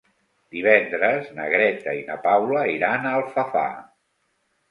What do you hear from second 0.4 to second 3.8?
Divendres na Greta i na Paula iran a Alfafar.